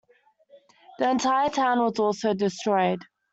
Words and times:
The 0.97 1.11
entire 1.11 1.49
town 1.49 1.77
was 1.81 1.99
also 1.99 2.33
destroyed. 2.33 3.05